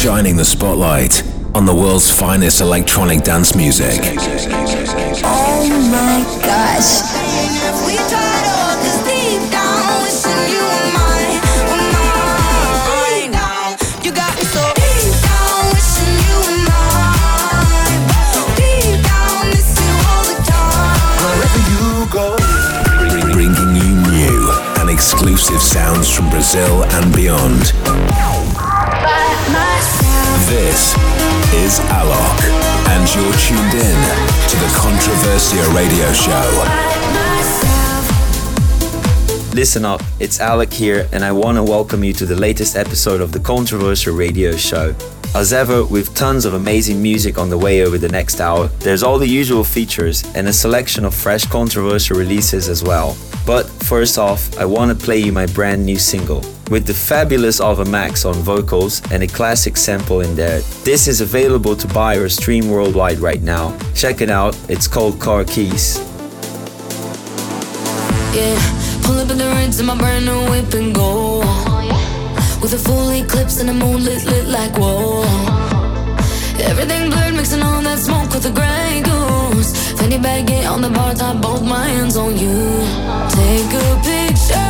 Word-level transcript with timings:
shining 0.00 0.34
the 0.34 0.44
spotlight 0.46 1.22
on 1.54 1.66
the 1.66 1.74
world's 1.74 2.10
finest 2.10 2.62
electronic 2.62 3.22
dance 3.22 3.54
music. 3.54 4.00
Oh 5.22 5.68
my 5.92 6.24
gosh. 6.42 7.02
We're 23.02 23.32
bringing 23.32 23.76
you 23.76 23.94
new 24.10 24.50
and 24.78 24.88
exclusive 24.88 25.60
sounds 25.60 26.08
from 26.08 26.30
Brazil 26.30 26.84
and 26.84 27.14
beyond. 27.14 27.74
This 30.46 30.94
is 31.54 31.78
Alok, 31.90 32.40
and 32.88 33.14
you're 33.14 33.34
tuned 33.34 33.74
in 33.74 33.98
to 34.48 34.56
the 34.56 34.70
Controversia 34.78 35.74
Radio 35.74 36.12
Show. 36.12 36.50
Listen 39.52 39.84
up, 39.84 40.02
it's 40.20 40.38
Alok 40.38 40.72
here, 40.72 41.08
and 41.12 41.24
I 41.24 41.32
want 41.32 41.56
to 41.56 41.64
welcome 41.64 42.04
you 42.04 42.12
to 42.12 42.26
the 42.26 42.36
latest 42.36 42.76
episode 42.76 43.20
of 43.20 43.32
the 43.32 43.40
Controversia 43.40 44.16
Radio 44.16 44.52
Show. 44.56 44.94
As 45.34 45.52
ever, 45.52 45.84
with 45.84 46.14
tons 46.14 46.44
of 46.44 46.54
amazing 46.54 47.02
music 47.02 47.36
on 47.36 47.50
the 47.50 47.58
way 47.58 47.84
over 47.84 47.98
the 47.98 48.08
next 48.08 48.40
hour, 48.40 48.68
there's 48.78 49.02
all 49.02 49.18
the 49.18 49.26
usual 49.26 49.64
features 49.64 50.22
and 50.36 50.46
a 50.46 50.52
selection 50.52 51.04
of 51.04 51.12
fresh 51.12 51.44
controversial 51.46 52.16
releases 52.16 52.68
as 52.68 52.84
well. 52.84 53.16
But 53.44 53.68
first 53.68 54.16
off, 54.16 54.56
I 54.58 54.64
want 54.64 54.96
to 54.96 55.04
play 55.04 55.18
you 55.18 55.32
my 55.32 55.46
brand 55.46 55.84
new 55.84 55.98
single. 55.98 56.44
With 56.70 56.86
the 56.86 56.94
fabulous 56.94 57.60
Ava 57.60 57.84
Max 57.84 58.24
on 58.24 58.34
vocals 58.34 59.02
and 59.10 59.24
a 59.24 59.26
classic 59.26 59.76
sample 59.76 60.20
in 60.20 60.36
there. 60.36 60.60
This 60.84 61.08
is 61.08 61.20
available 61.20 61.74
to 61.74 61.88
buy 61.88 62.14
or 62.14 62.28
stream 62.28 62.70
worldwide 62.70 63.18
right 63.18 63.42
now. 63.42 63.76
Check 63.92 64.20
it 64.20 64.30
out, 64.30 64.56
it's 64.68 64.86
called 64.86 65.18
Car 65.18 65.42
Keys. 65.42 65.98
Yeah, 68.32 68.54
pull 69.02 69.18
up 69.18 69.28
in 69.30 69.38
the 69.38 69.52
rinse 69.56 69.80
in 69.80 69.86
my 69.86 69.98
brand 69.98 70.26
new 70.26 70.48
whip 70.48 70.72
and 70.74 70.94
go. 70.94 71.40
With 72.62 72.72
a 72.74 72.78
full 72.78 73.10
eclipse 73.10 73.58
and 73.58 73.68
the 73.68 73.74
moon 73.74 74.04
lit, 74.04 74.24
lit 74.24 74.46
like 74.46 74.78
whoa. 74.78 75.24
Everything 76.62 77.10
blurred, 77.10 77.34
mixing 77.34 77.62
all 77.62 77.82
that 77.82 77.98
smoke 77.98 78.32
with 78.32 78.44
the 78.44 78.52
gray 78.52 79.02
goose. 79.02 79.74
Fanny 79.98 80.18
baggy 80.18 80.64
on 80.66 80.82
the 80.82 80.90
bar 80.90 81.14
top, 81.14 81.42
both 81.42 81.64
my 81.64 81.88
hands 81.88 82.16
on 82.16 82.38
you. 82.38 82.78
Take 83.34 83.74
a 83.74 84.00
picture 84.04 84.69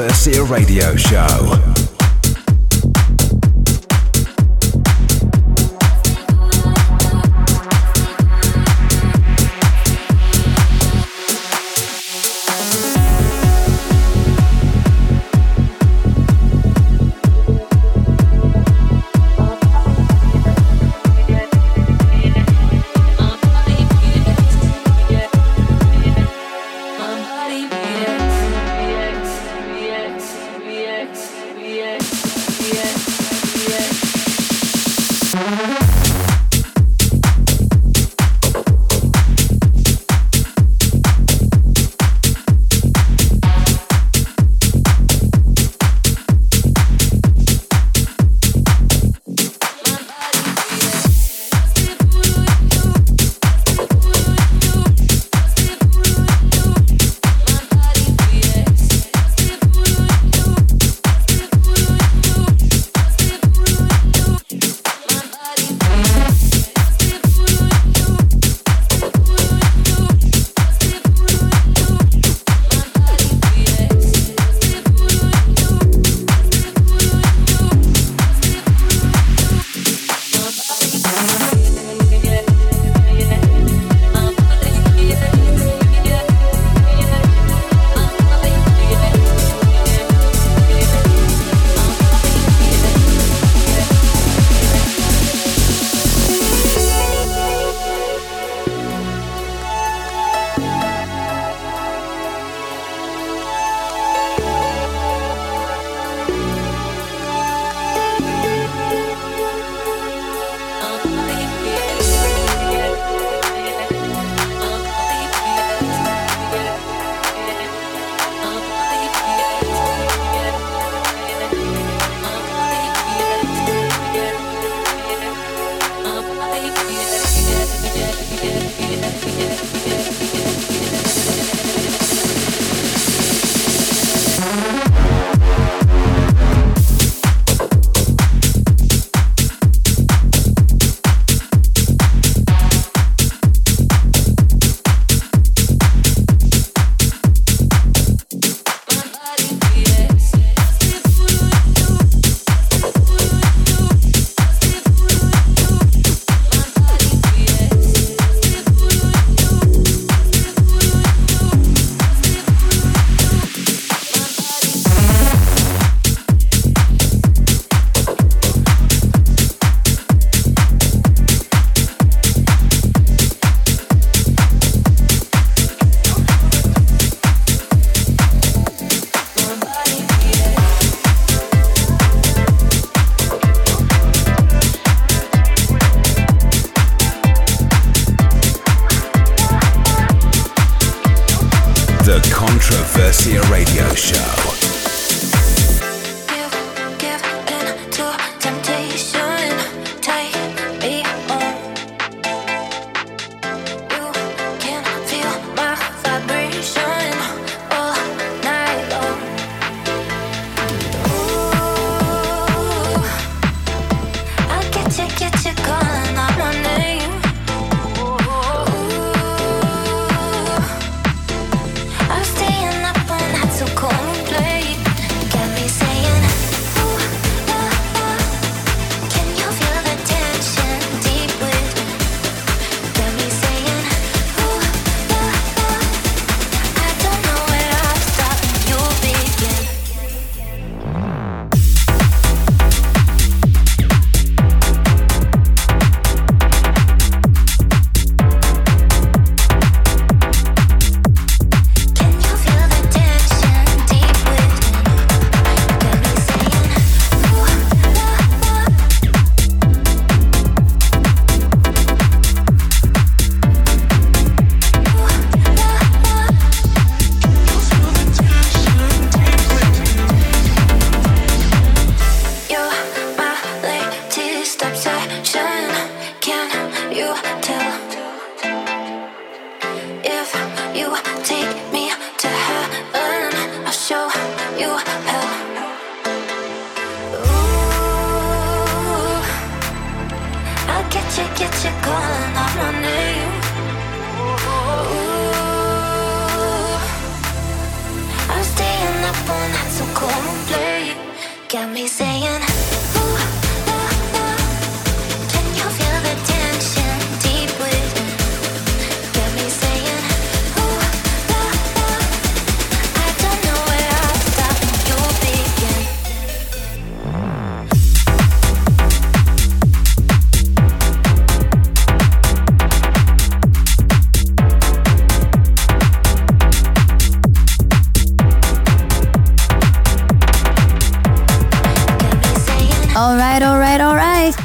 Controversia 0.00 0.42
Radio 0.44 0.96
Show. 0.96 1.69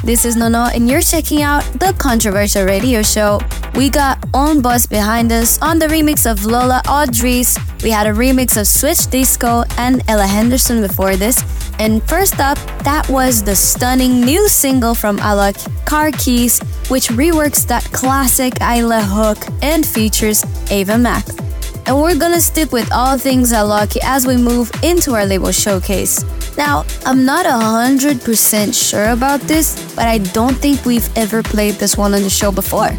This 0.06 0.24
is 0.24 0.36
Nono, 0.36 0.66
and 0.72 0.88
you're 0.88 1.02
checking 1.02 1.42
out 1.42 1.64
the 1.72 1.92
Controversia 1.98 2.64
Radio 2.64 3.02
Show. 3.02 3.40
We 3.74 3.90
got 3.90 4.20
Öwnboss 4.30 4.88
behind 4.88 5.32
us 5.32 5.60
on 5.60 5.80
the 5.80 5.88
remix 5.88 6.30
of 6.30 6.46
Lola 6.46 6.80
Audreys. 6.84 7.58
We 7.82 7.90
had 7.90 8.06
a 8.06 8.12
remix 8.12 8.56
of 8.56 8.68
Switch 8.68 9.08
Disco 9.08 9.64
and 9.78 10.08
Ella 10.08 10.28
Henderson 10.28 10.80
before 10.80 11.16
this. 11.16 11.42
And 11.80 12.04
first 12.04 12.38
up, 12.38 12.56
that 12.84 13.08
was 13.08 13.42
the 13.42 13.56
stunning 13.56 14.20
new 14.20 14.48
single 14.48 14.94
from 14.94 15.18
Alok, 15.18 15.58
Car 15.86 16.12
Keys, 16.12 16.60
which 16.88 17.08
reworks 17.08 17.66
that 17.66 17.82
classic 17.86 18.54
Ayla 18.60 19.02
hook 19.02 19.38
and 19.60 19.84
features 19.84 20.44
Ava 20.70 20.96
Max. 20.96 21.36
And 21.86 22.00
we're 22.00 22.16
gonna 22.16 22.40
stick 22.40 22.70
with 22.70 22.92
all 22.92 23.18
things 23.18 23.52
Alok 23.52 23.96
as 24.04 24.24
we 24.24 24.36
move 24.36 24.70
into 24.84 25.14
our 25.14 25.26
label 25.26 25.50
showcase. 25.50 26.24
Now, 26.56 26.84
I'm 27.04 27.24
not 27.24 27.44
100% 27.44 28.74
sure 28.74 29.10
about 29.10 29.40
this, 29.42 29.76
but 29.94 30.06
I 30.06 30.18
don't 30.18 30.56
think 30.56 30.84
we've 30.84 31.08
ever 31.16 31.42
played 31.42 31.74
this 31.74 31.96
one 31.96 32.14
on 32.14 32.22
the 32.22 32.30
show 32.30 32.50
before. 32.50 32.92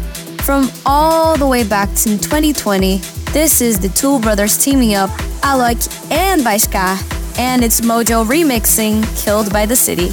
From 0.46 0.70
all 0.86 1.36
the 1.36 1.46
way 1.46 1.64
back 1.64 1.88
to 1.96 2.16
2020, 2.16 2.98
this 3.32 3.60
is 3.60 3.78
the 3.78 3.88
two 3.90 4.20
brothers 4.20 4.56
teaming 4.56 4.94
up, 4.94 5.10
Alok 5.42 5.88
and 6.10 6.42
Bhaskar, 6.42 6.96
and 7.38 7.64
it's 7.64 7.80
Mojjo 7.80 8.24
remixing 8.24 9.04
Killed 9.22 9.52
by 9.52 9.66
the 9.66 9.76
City. 9.76 10.08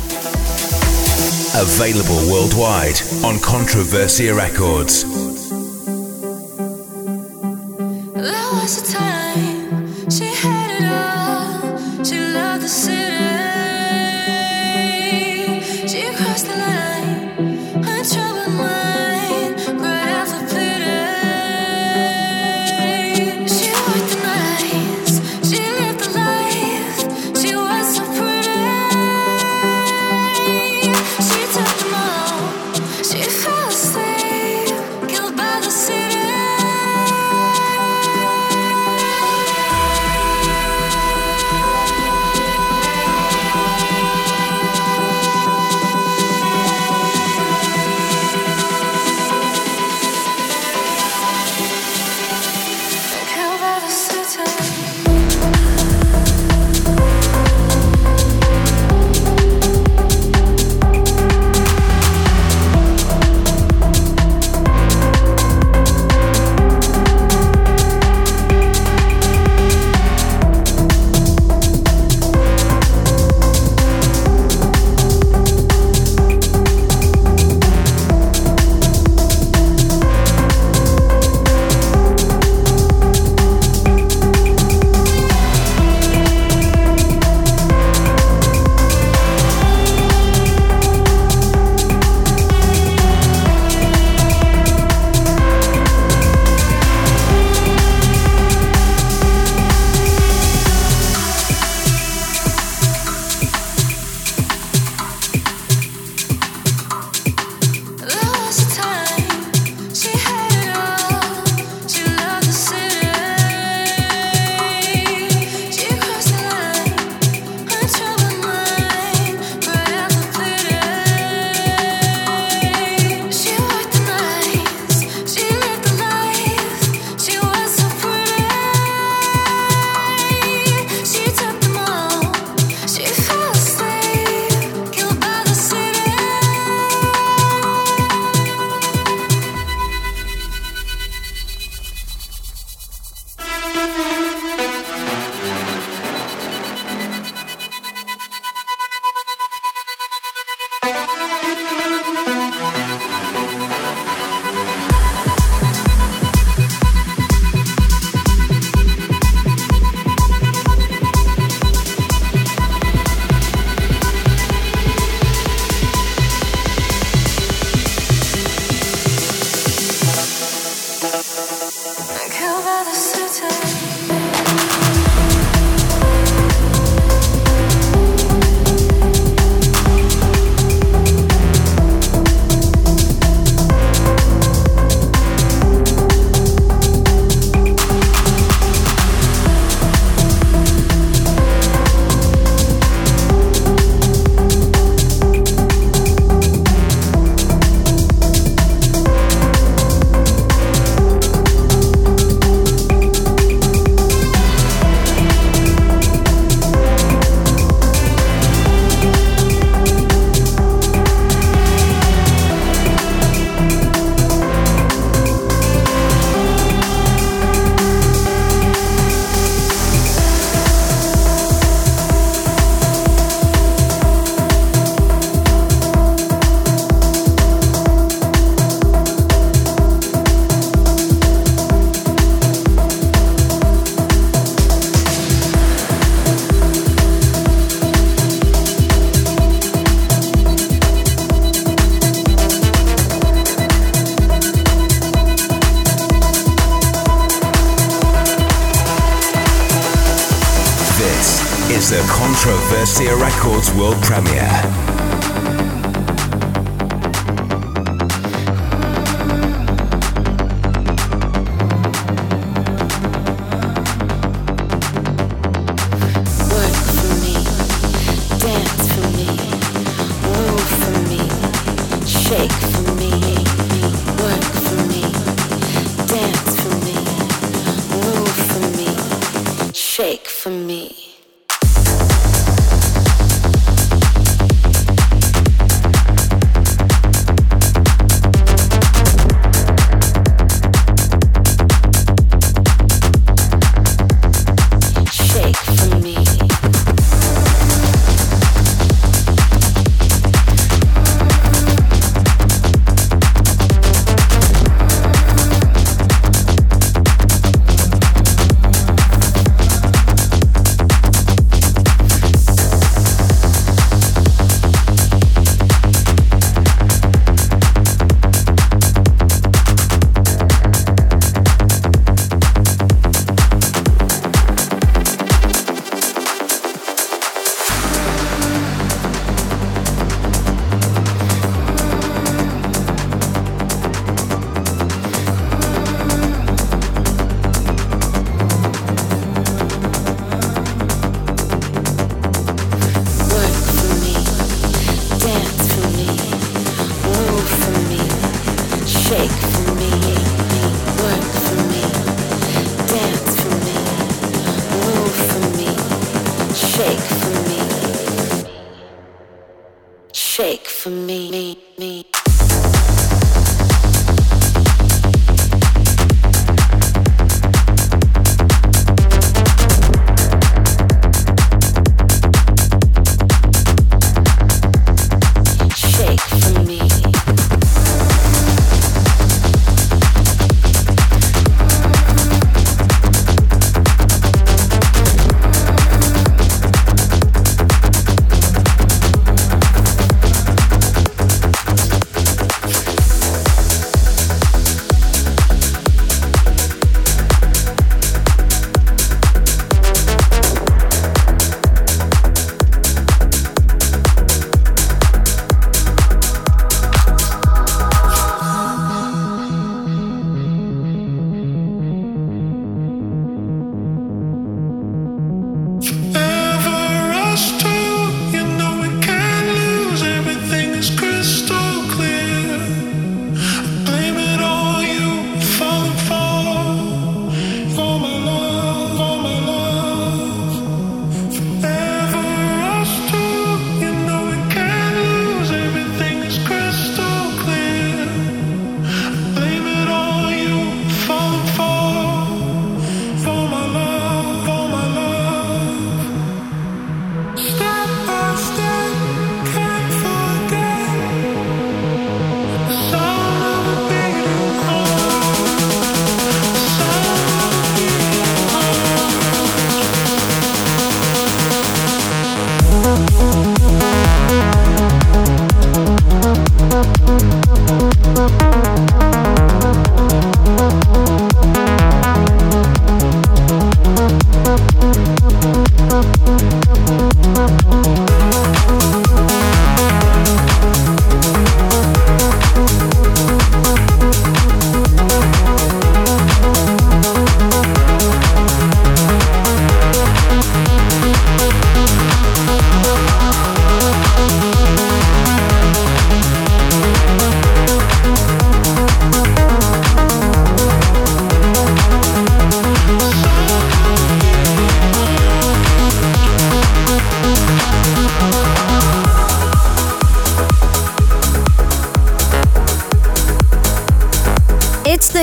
Available 1.55 2.29
worldwide 2.29 2.99
on 3.23 3.37
Controversia 3.37 4.35
Records. 4.35 5.14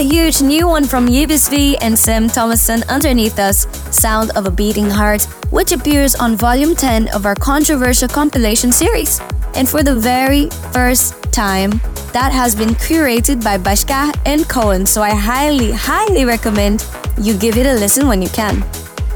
Huge 0.03 0.43
new 0.43 0.67
one 0.67 0.85
from 0.85 1.07
Yves 1.07 1.49
V 1.49 1.77
and 1.79 1.97
Sem 1.97 2.29
Thomasson 2.29 2.83
underneath 2.89 3.39
us, 3.39 3.67
Sound 3.97 4.31
of 4.37 4.47
a 4.47 4.51
Beating 4.51 4.91
Heart, 4.91 5.25
which 5.51 5.71
appears 5.71 6.17
on 6.17 6.35
volume 6.37 6.75
10 6.75 7.09
of 7.09 7.25
our 7.25 7.37
controversial 7.37 8.09
compilation 8.09 8.73
series. 8.73 9.21
And 9.55 9.69
for 9.69 9.85
the 9.85 9.95
very 9.95 10.51
first 10.73 11.15
time, 11.33 11.71
that 12.13 12.33
has 12.33 12.55
been 12.55 12.71
curated 12.71 13.45
by 13.45 13.59
Bhaskar 13.59 14.13
and 14.27 14.49
Kohen, 14.49 14.87
so 14.87 15.03
I 15.03 15.15
highly, 15.15 15.71
highly 15.71 16.25
recommend 16.25 16.85
you 17.17 17.39
give 17.39 17.57
it 17.57 17.67
a 17.67 17.75
listen 17.75 18.09
when 18.09 18.21
you 18.21 18.29
can. 18.31 18.65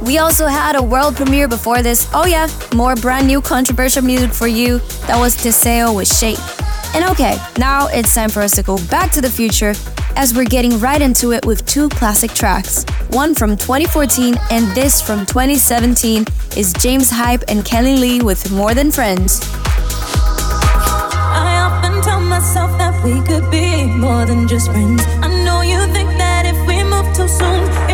We 0.03 0.18
also 0.18 0.46
had 0.46 0.77
a 0.77 0.83
world 0.83 1.16
premiere 1.16 1.49
before 1.49 1.83
this. 1.83 2.09
Oh, 2.14 2.27
yeah, 2.27 2.49
more 2.75 2.94
brand 2.94 3.27
new 3.27 3.40
controversial 3.40 4.03
music 4.03 4.31
for 4.31 4.46
you. 4.46 4.79
That 5.09 5.18
was 5.18 5.37
Teseo 5.37 5.94
with 5.96 6.09
Shake. 6.09 6.38
And 6.94 7.05
okay, 7.11 7.38
now 7.59 7.88
it's 7.88 8.14
time 8.14 8.31
for 8.31 8.40
us 8.40 8.53
to 8.53 8.62
go 8.62 8.79
back 8.88 9.11
to 9.12 9.20
the 9.20 9.29
future 9.29 9.75
as 10.16 10.35
we're 10.35 10.44
getting 10.44 10.81
right 10.81 11.00
into 11.00 11.33
it 11.33 11.44
with 11.44 11.64
two 11.66 11.88
classic 11.90 12.33
tracks. 12.33 12.85
One 13.11 13.35
from 13.35 13.57
2014 13.57 14.35
and 14.50 14.74
this 14.74 15.00
from 15.00 15.26
2017 15.26 16.24
is 16.57 16.72
James 16.72 17.11
Hype 17.11 17.44
and 17.48 17.62
Kelli-Leigh 17.64 18.22
with 18.22 18.50
More 18.50 18.74
Than 18.74 18.90
Friends. 18.90 19.40
I 21.38 21.61
often 21.61 22.02
tell 22.02 22.20
myself 22.20 22.76
that 22.79 23.05
we 23.05 23.20
could 23.26 23.50
be 23.50 23.87
more 23.87 24.24
than 24.24 24.48
just 24.48 24.70
friends. 24.70 25.02
I 25.22 25.29
know 25.44 25.61
you 25.61 25.81
think 25.92 26.09
that 26.18 26.46
if 26.46 26.59
we 26.66 26.83
move 26.83 27.14
too 27.14 27.29
soon, 27.29 27.86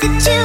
The 0.00 0.06
you 0.06 0.37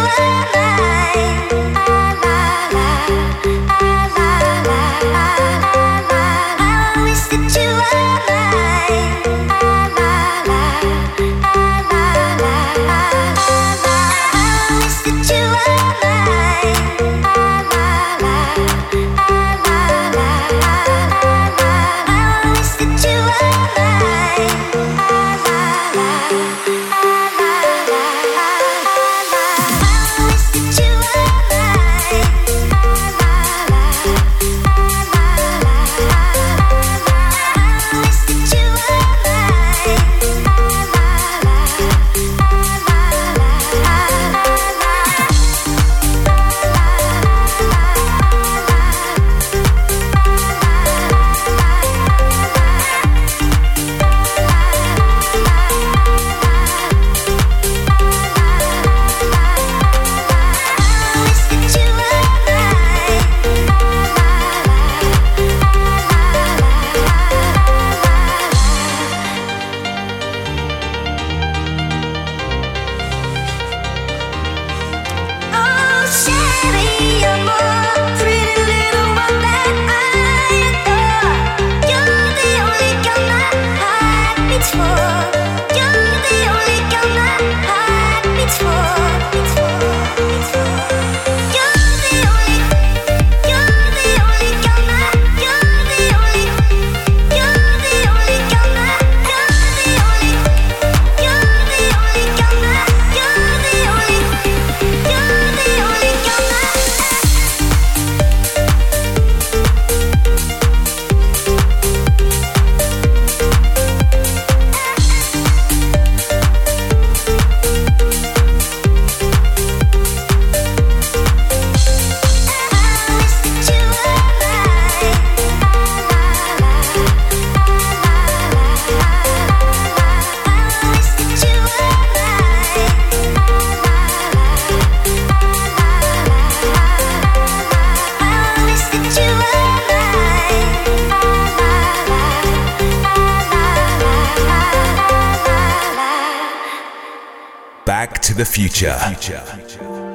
Future 148.91 149.41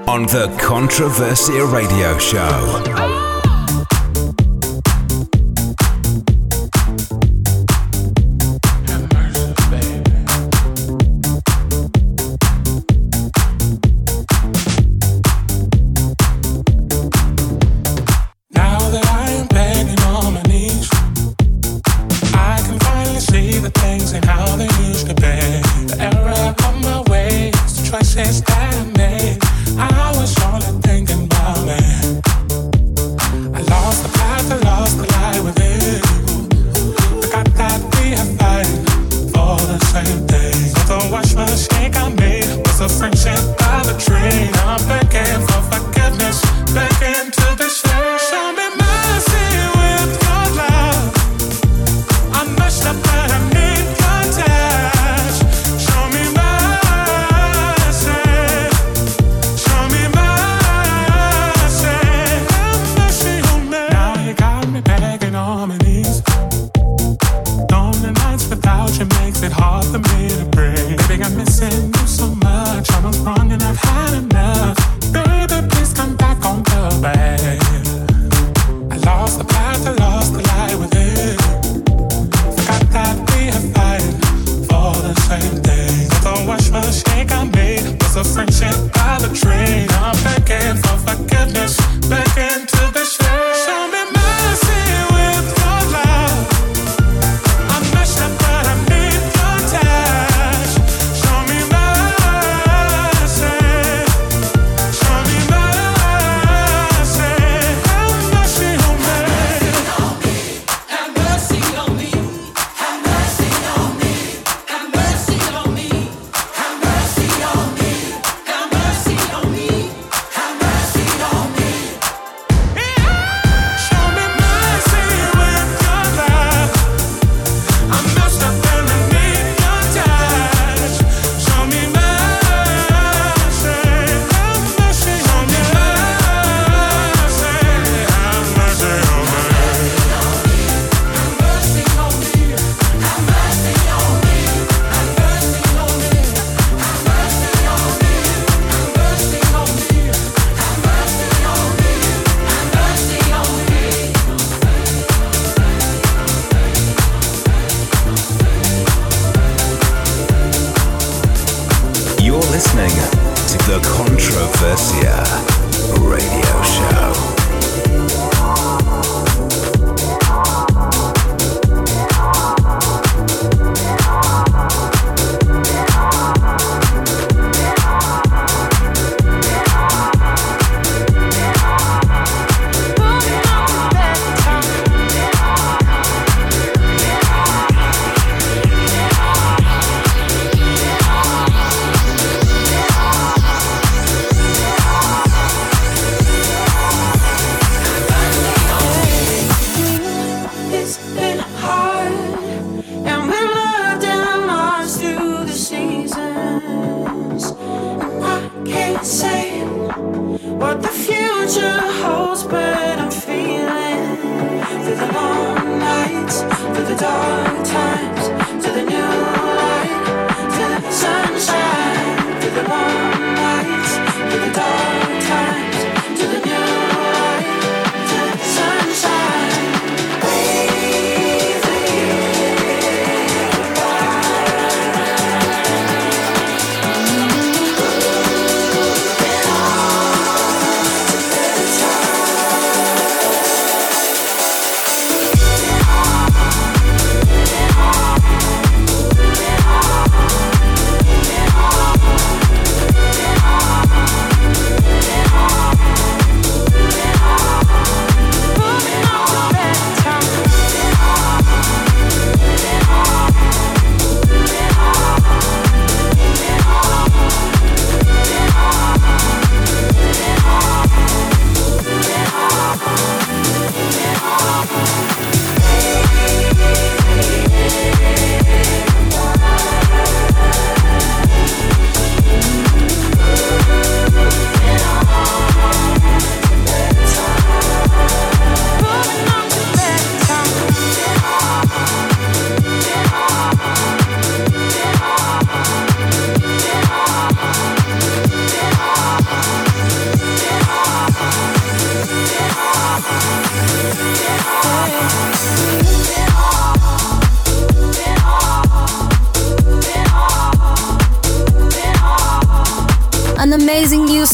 on 0.07 0.25
the 0.25 0.47
Controversia 0.61 1.73
Radio 1.73 2.19
Show. 2.19 3.28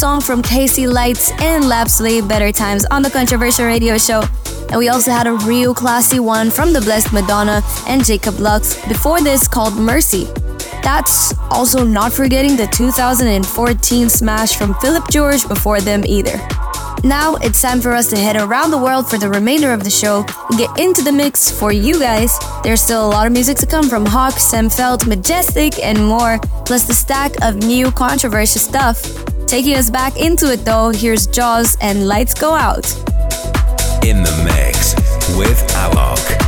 Song 0.04 0.20
from 0.20 0.42
KC 0.42 0.86
Lights 0.86 1.30
and 1.40 1.64
Låpsley, 1.64 2.20
Better 2.28 2.52
Times, 2.52 2.84
on 2.90 3.00
the 3.00 3.08
Controversia 3.08 3.64
Radio 3.64 3.96
Show. 3.96 4.22
And 4.68 4.76
we 4.76 4.90
also 4.90 5.10
had 5.10 5.26
a 5.26 5.32
real 5.32 5.72
classy 5.74 6.20
one 6.20 6.50
from 6.50 6.74
the 6.74 6.82
Blessed 6.82 7.10
Madonna 7.10 7.62
and 7.88 8.04
Jacob 8.04 8.38
Lusk 8.38 8.86
before 8.86 9.22
this 9.22 9.48
called 9.48 9.78
Mercy. 9.78 10.24
That's 10.82 11.32
also 11.50 11.84
not 11.84 12.12
forgetting 12.12 12.54
the 12.54 12.66
2014 12.66 14.10
smash 14.10 14.54
from 14.54 14.74
Philip 14.74 15.08
George 15.08 15.48
before 15.48 15.80
them 15.80 16.02
either. 16.04 16.36
Now 17.02 17.36
it's 17.36 17.62
time 17.62 17.80
for 17.80 17.92
us 17.92 18.06
to 18.08 18.18
head 18.18 18.36
around 18.36 18.72
the 18.72 18.78
world 18.78 19.08
for 19.08 19.16
the 19.16 19.30
remainder 19.30 19.72
of 19.72 19.84
the 19.84 19.90
show 19.90 20.22
and 20.50 20.58
get 20.58 20.78
into 20.78 21.00
the 21.00 21.12
mix 21.12 21.50
for 21.50 21.72
you 21.72 21.98
guys. 21.98 22.38
There's 22.62 22.82
still 22.82 23.06
a 23.06 23.08
lot 23.08 23.26
of 23.26 23.32
music 23.32 23.56
to 23.56 23.66
come 23.66 23.88
from 23.88 24.04
Hawk, 24.04 24.38
Sam 24.38 24.68
Feldt, 24.68 25.06
Majestic, 25.06 25.82
and 25.82 26.06
more, 26.06 26.38
plus 26.66 26.82
the 26.82 26.94
stack 26.94 27.32
of 27.42 27.56
new 27.56 27.90
controversial 27.90 28.60
stuff. 28.60 29.33
Taking 29.46 29.76
us 29.76 29.90
back 29.90 30.16
into 30.16 30.50
it 30.52 30.64
though, 30.64 30.90
here's 30.90 31.26
Jaws 31.26 31.76
and 31.80 32.08
Lights 32.08 32.34
Go 32.34 32.52
Out. 32.54 32.84
In 34.04 34.22
the 34.22 34.42
mix 34.44 34.94
with 35.36 35.62
Alok. 35.74 36.43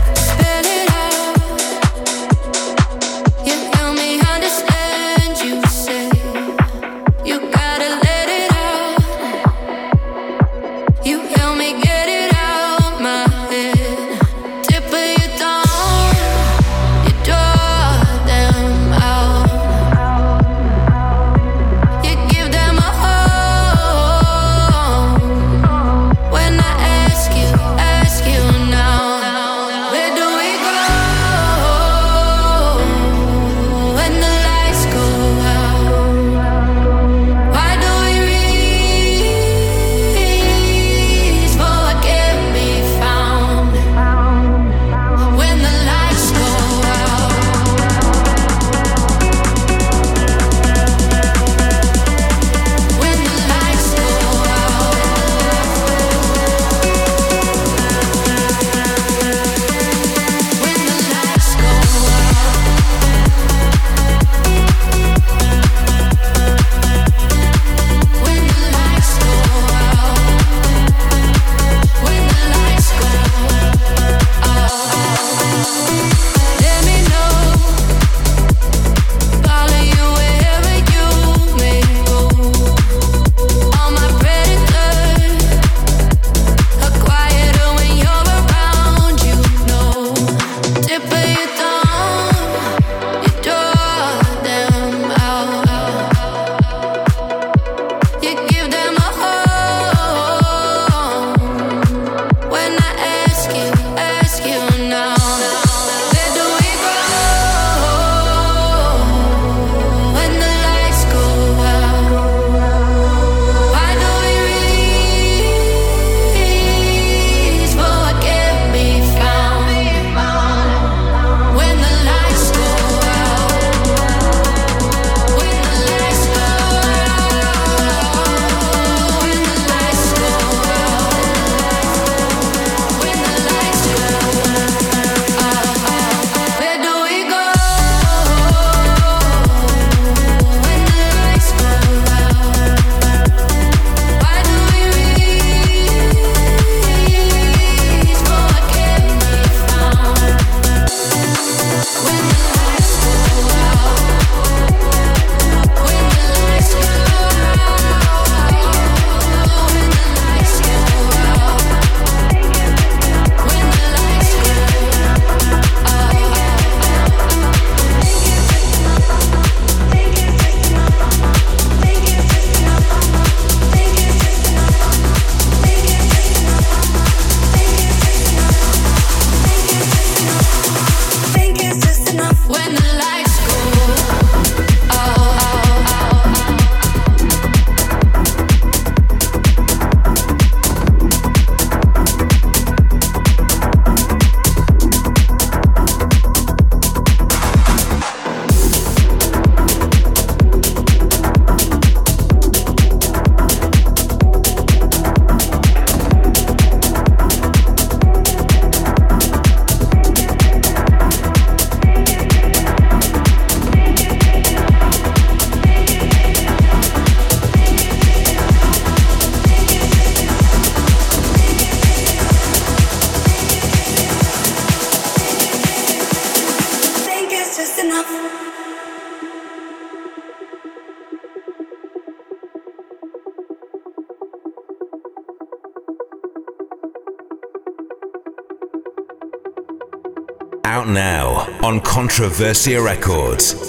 Controversia 242.06 242.80
Records. 242.80 243.65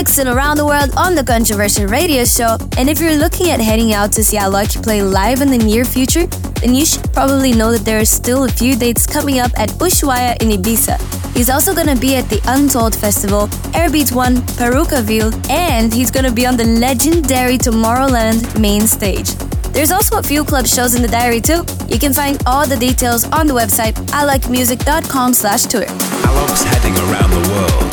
We're 0.00 0.04
in 0.04 0.06
the 0.06 0.12
mix 0.12 0.18
and 0.18 0.28
around 0.30 0.56
the 0.56 0.64
world 0.64 0.94
on 0.96 1.14
the 1.14 1.22
Controversia 1.22 1.90
Radio 1.90 2.24
Show. 2.24 2.56
And 2.78 2.88
if 2.88 3.00
you're 3.00 3.16
looking 3.16 3.50
at 3.50 3.60
heading 3.60 3.92
out 3.92 4.12
to 4.12 4.24
see 4.24 4.38
Alok 4.38 4.82
play 4.82 5.02
live 5.02 5.42
in 5.42 5.50
the 5.50 5.58
near 5.58 5.84
future, 5.84 6.26
then 6.62 6.74
you 6.74 6.86
should 6.86 7.12
probably 7.12 7.52
know 7.52 7.70
that 7.70 7.84
there 7.84 8.00
are 8.00 8.04
still 8.06 8.44
a 8.44 8.48
few 8.48 8.76
dates 8.76 9.06
coming 9.06 9.40
up 9.40 9.52
at 9.58 9.68
Ushuaia 9.78 10.40
in 10.42 10.48
Ibiza. 10.56 10.96
He's 11.36 11.50
also 11.50 11.74
gonna 11.74 11.96
be 11.96 12.16
at 12.16 12.28
the 12.30 12.40
Untold 12.46 12.94
Festival, 12.96 13.48
Airbeat 13.74 14.12
1, 14.12 14.36
Parookaville, 14.56 15.32
and 15.50 15.92
he's 15.92 16.10
gonna 16.10 16.32
be 16.32 16.46
on 16.46 16.56
the 16.56 16.64
legendary 16.64 17.58
Tomorrowland 17.58 18.58
main 18.58 18.86
stage. 18.86 19.34
There's 19.74 19.92
also 19.92 20.18
a 20.18 20.22
few 20.22 20.44
club 20.44 20.66
shows 20.66 20.94
in 20.94 21.02
the 21.02 21.08
diary 21.08 21.42
too. 21.42 21.62
You 21.88 21.98
can 21.98 22.14
find 22.14 22.42
all 22.46 22.66
the 22.66 22.76
details 22.76 23.24
on 23.32 23.46
the 23.46 23.54
website 23.54 23.94
ilikumusic.com 24.20 25.34
slash 25.34 25.64
tour. 25.64 25.84
Alok's 25.84 26.62
heading 26.64 26.96
around 26.96 27.30
the 27.30 27.48
world 27.50 27.89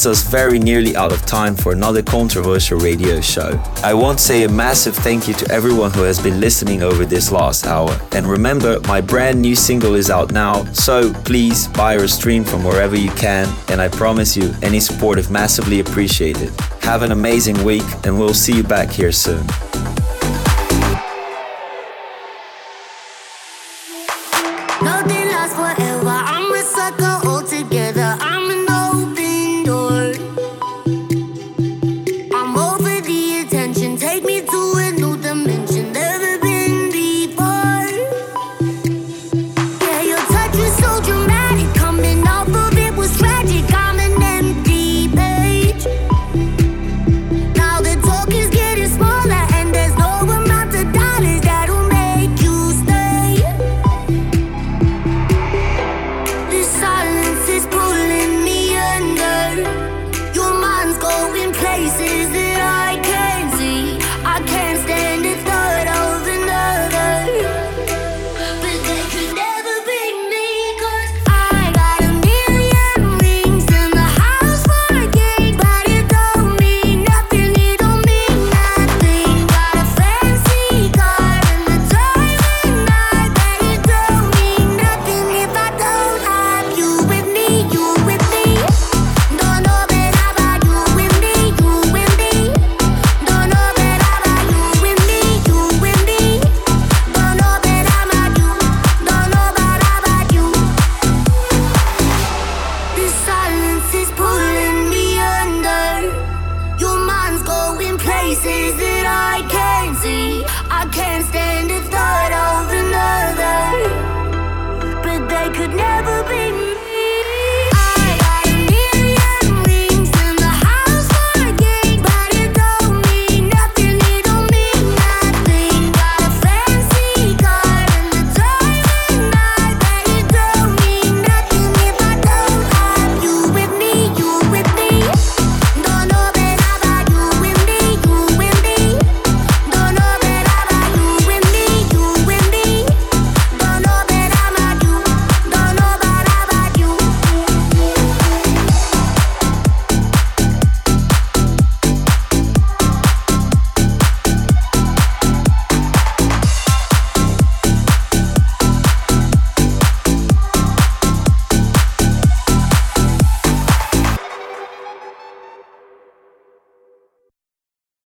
gets 0.00 0.06
us 0.06 0.30
very 0.30 0.58
nearly 0.58 0.96
out 0.96 1.12
of 1.12 1.20
time 1.26 1.54
for 1.54 1.72
another 1.72 2.00
Controversia 2.00 2.80
radio 2.80 3.20
show. 3.20 3.62
I 3.84 3.92
want 3.92 4.18
to 4.18 4.24
say 4.24 4.44
a 4.44 4.48
massive 4.48 4.94
thank 4.96 5.28
you 5.28 5.34
to 5.34 5.52
everyone 5.52 5.90
who 5.90 6.04
has 6.04 6.18
been 6.18 6.40
listening 6.40 6.82
over 6.82 7.04
this 7.04 7.30
last 7.30 7.66
hour. 7.66 8.00
And 8.12 8.26
remember, 8.26 8.80
my 8.88 9.02
brand 9.02 9.42
new 9.42 9.54
single 9.54 9.94
is 9.94 10.08
out 10.08 10.32
now, 10.32 10.64
so 10.72 11.12
please 11.24 11.68
buy 11.68 11.96
or 11.96 12.08
stream 12.08 12.44
from 12.44 12.64
wherever 12.64 12.96
you 12.96 13.10
can. 13.10 13.46
And 13.68 13.78
I 13.78 13.88
promise 13.88 14.38
you, 14.38 14.54
any 14.62 14.80
support 14.80 15.18
is 15.18 15.28
massively 15.28 15.80
appreciated. 15.80 16.48
Have 16.80 17.02
an 17.02 17.12
amazing 17.12 17.62
week, 17.62 17.84
and 18.04 18.18
we'll 18.18 18.32
see 18.32 18.56
you 18.56 18.62
back 18.62 18.88
here 18.88 19.12
soon. 19.12 19.44